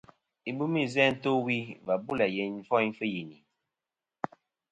[0.49, 3.37] Ibɨmi izæ to wi và bu læ yeyn ɨfoyn fɨ yini.